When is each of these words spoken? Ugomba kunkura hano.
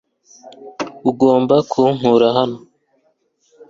Ugomba 1.09 1.55
kunkura 1.71 2.27
hano. 2.37 2.59